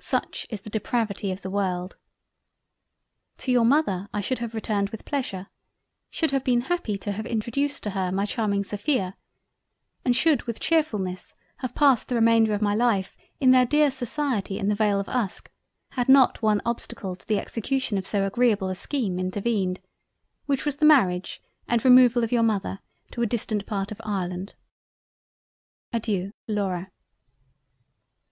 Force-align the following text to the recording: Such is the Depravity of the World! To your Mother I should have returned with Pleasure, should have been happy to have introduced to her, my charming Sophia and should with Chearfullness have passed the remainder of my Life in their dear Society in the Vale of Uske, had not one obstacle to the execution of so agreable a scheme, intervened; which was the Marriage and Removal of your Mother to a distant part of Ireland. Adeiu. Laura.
Such 0.00 0.46
is 0.48 0.62
the 0.62 0.70
Depravity 0.70 1.30
of 1.30 1.42
the 1.42 1.50
World! 1.50 1.98
To 3.36 3.52
your 3.52 3.66
Mother 3.66 4.08
I 4.14 4.22
should 4.22 4.38
have 4.38 4.54
returned 4.54 4.88
with 4.88 5.04
Pleasure, 5.04 5.48
should 6.08 6.30
have 6.30 6.42
been 6.42 6.62
happy 6.62 6.96
to 6.96 7.12
have 7.12 7.26
introduced 7.26 7.82
to 7.82 7.90
her, 7.90 8.10
my 8.10 8.24
charming 8.24 8.64
Sophia 8.64 9.14
and 10.06 10.16
should 10.16 10.44
with 10.44 10.58
Chearfullness 10.58 11.34
have 11.58 11.74
passed 11.74 12.08
the 12.08 12.14
remainder 12.14 12.54
of 12.54 12.62
my 12.62 12.74
Life 12.74 13.14
in 13.40 13.50
their 13.50 13.66
dear 13.66 13.90
Society 13.90 14.58
in 14.58 14.68
the 14.68 14.74
Vale 14.74 15.00
of 15.00 15.08
Uske, 15.10 15.50
had 15.90 16.08
not 16.08 16.40
one 16.40 16.62
obstacle 16.64 17.14
to 17.14 17.28
the 17.28 17.38
execution 17.38 17.98
of 17.98 18.06
so 18.06 18.26
agreable 18.26 18.70
a 18.70 18.74
scheme, 18.74 19.18
intervened; 19.18 19.80
which 20.46 20.64
was 20.64 20.76
the 20.78 20.86
Marriage 20.86 21.42
and 21.68 21.84
Removal 21.84 22.24
of 22.24 22.32
your 22.32 22.42
Mother 22.42 22.80
to 23.10 23.20
a 23.20 23.26
distant 23.26 23.66
part 23.66 23.92
of 23.92 24.00
Ireland. 24.02 24.54
Adeiu. 25.92 26.32
Laura. 26.46 26.90